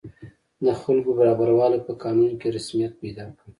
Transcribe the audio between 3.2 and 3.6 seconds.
کړ.